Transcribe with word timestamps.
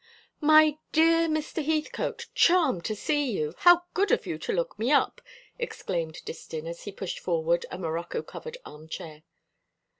"My 0.39 0.79
dear 0.91 1.27
Mr. 1.27 1.63
Heathcote, 1.63 2.25
charmed 2.33 2.83
to 2.85 2.95
see 2.95 3.29
you. 3.31 3.53
How 3.59 3.83
good 3.93 4.09
of 4.11 4.25
you 4.25 4.39
to 4.39 4.51
look 4.51 4.79
me 4.79 4.91
up!" 4.91 5.21
exclaimed 5.59 6.25
Distin, 6.25 6.67
as 6.67 6.85
he 6.85 6.91
pushed 6.91 7.19
forward 7.19 7.67
a 7.69 7.77
morocco 7.77 8.23
covered 8.23 8.57
armchair. 8.65 9.21